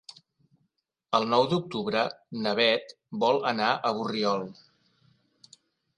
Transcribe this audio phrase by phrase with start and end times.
[1.17, 2.01] El nou d'octubre
[2.45, 4.49] na Beth vol anar a Borriol.